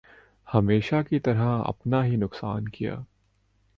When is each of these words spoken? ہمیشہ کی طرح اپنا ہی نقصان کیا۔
ہمیشہ 0.47 0.95
کی 1.09 1.19
طرح 1.19 1.61
اپنا 1.65 2.05
ہی 2.05 2.15
نقصان 2.15 2.69
کیا۔ 2.69 2.95